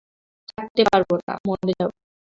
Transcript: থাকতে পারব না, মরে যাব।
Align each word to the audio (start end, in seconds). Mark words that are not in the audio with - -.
থাকতে 0.49 0.81
পারব 0.89 1.09
না, 1.19 1.33
মরে 1.47 1.73
যাব। 1.79 1.89